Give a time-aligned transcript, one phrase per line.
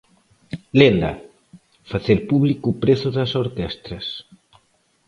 [0.79, 1.11] Lenda:
[1.91, 4.05] Facer público o prezo das orquestras.